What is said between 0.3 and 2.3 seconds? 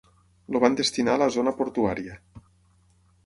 El van destinar a la zona portuària.